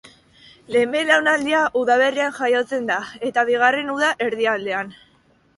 Lehen 0.75 0.95
belaunaldia 0.95 1.59
udaberrian 1.83 2.35
jaiotzen 2.39 2.89
da, 2.93 2.97
eta 3.31 3.47
bigarrena 3.51 3.99
uda 3.99 4.11
erdialdean. 4.31 4.91